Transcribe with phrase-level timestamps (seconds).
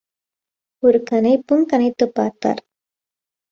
[0.83, 2.61] ஒரு கனைப்பும் கனைத்துப் பார்த்தார்.